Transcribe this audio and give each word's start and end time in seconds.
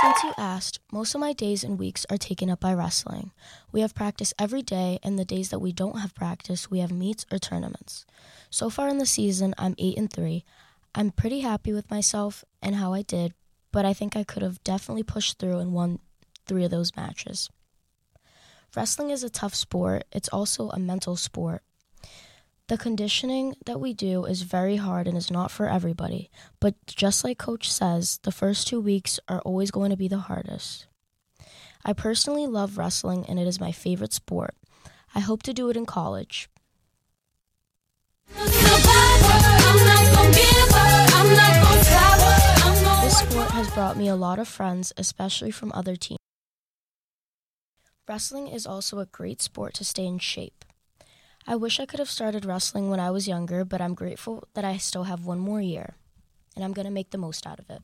Since 0.00 0.24
you 0.24 0.34
asked, 0.36 0.80
most 0.92 1.14
of 1.14 1.20
my 1.20 1.32
days 1.32 1.64
and 1.64 1.78
weeks 1.78 2.04
are 2.10 2.18
taken 2.18 2.50
up 2.50 2.60
by 2.60 2.74
wrestling. 2.74 3.30
We 3.70 3.80
have 3.82 3.94
practice 3.94 4.34
every 4.38 4.62
day, 4.62 4.98
and 5.02 5.18
the 5.18 5.24
days 5.24 5.50
that 5.50 5.60
we 5.60 5.72
don't 5.72 6.00
have 6.00 6.14
practice, 6.14 6.70
we 6.70 6.80
have 6.80 6.92
meets 6.92 7.24
or 7.30 7.38
tournaments. 7.38 8.04
So 8.50 8.68
far 8.68 8.88
in 8.88 8.98
the 8.98 9.06
season, 9.06 9.54
I'm 9.56 9.74
8 9.78 9.96
and 9.96 10.12
3. 10.12 10.44
I'm 10.94 11.10
pretty 11.10 11.40
happy 11.40 11.72
with 11.72 11.90
myself 11.90 12.44
and 12.60 12.76
how 12.76 12.92
I 12.92 13.02
did, 13.02 13.32
but 13.70 13.86
I 13.86 13.94
think 13.94 14.14
I 14.14 14.24
could 14.24 14.42
have 14.42 14.62
definitely 14.64 15.04
pushed 15.04 15.38
through 15.38 15.58
and 15.58 15.72
won 15.72 16.00
3 16.46 16.64
of 16.64 16.70
those 16.70 16.94
matches. 16.96 17.48
Wrestling 18.76 19.10
is 19.10 19.22
a 19.22 19.30
tough 19.30 19.54
sport. 19.54 20.04
It's 20.12 20.28
also 20.28 20.68
a 20.70 20.78
mental 20.78 21.16
sport. 21.16 21.62
The 22.72 22.78
conditioning 22.78 23.54
that 23.66 23.80
we 23.80 23.92
do 23.92 24.24
is 24.24 24.40
very 24.40 24.76
hard 24.76 25.06
and 25.06 25.14
is 25.14 25.30
not 25.30 25.50
for 25.50 25.68
everybody. 25.68 26.30
But 26.58 26.74
just 26.86 27.22
like 27.22 27.36
Coach 27.36 27.70
says, 27.70 28.18
the 28.22 28.32
first 28.32 28.66
two 28.66 28.80
weeks 28.80 29.20
are 29.28 29.42
always 29.42 29.70
going 29.70 29.90
to 29.90 29.96
be 29.98 30.08
the 30.08 30.20
hardest. 30.20 30.86
I 31.84 31.92
personally 31.92 32.46
love 32.46 32.78
wrestling 32.78 33.26
and 33.28 33.38
it 33.38 33.46
is 33.46 33.60
my 33.60 33.72
favorite 33.72 34.14
sport. 34.14 34.54
I 35.14 35.20
hope 35.20 35.42
to 35.42 35.52
do 35.52 35.68
it 35.68 35.76
in 35.76 35.84
college. 35.84 36.48
This 38.38 38.48
sport 43.18 43.50
has 43.50 43.70
brought 43.74 43.98
me 43.98 44.08
a 44.08 44.16
lot 44.16 44.38
of 44.38 44.48
friends, 44.48 44.94
especially 44.96 45.50
from 45.50 45.72
other 45.74 45.94
teams. 45.94 46.20
Wrestling 48.08 48.48
is 48.48 48.66
also 48.66 48.98
a 48.98 49.04
great 49.04 49.42
sport 49.42 49.74
to 49.74 49.84
stay 49.84 50.06
in 50.06 50.18
shape. 50.18 50.64
I 51.46 51.56
wish 51.56 51.80
I 51.80 51.86
could 51.86 51.98
have 51.98 52.10
started 52.10 52.44
wrestling 52.44 52.88
when 52.88 53.00
I 53.00 53.10
was 53.10 53.26
younger, 53.26 53.64
but 53.64 53.80
I'm 53.80 53.94
grateful 53.94 54.44
that 54.54 54.64
I 54.64 54.76
still 54.76 55.04
have 55.04 55.26
one 55.26 55.40
more 55.40 55.60
year, 55.60 55.96
and 56.54 56.64
I'm 56.64 56.72
going 56.72 56.86
to 56.86 56.92
make 56.92 57.10
the 57.10 57.18
most 57.18 57.46
out 57.46 57.58
of 57.58 57.68
it. 57.68 57.82